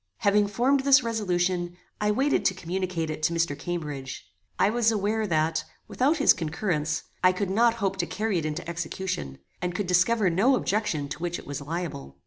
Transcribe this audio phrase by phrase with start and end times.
[0.17, 3.55] Having formed this resolution, I waited to communicate it to Mr.
[3.55, 4.25] Cambridge.
[4.57, 8.67] I was aware that, without his concurrence, I could not hope to carry it into
[8.67, 12.17] execution, and could discover no objection to which it was liable.